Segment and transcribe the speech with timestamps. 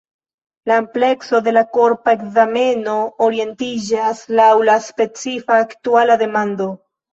[0.69, 6.73] La amplekso de la korpa ekzameno orientiĝas laŭ la specifa aktuala demando.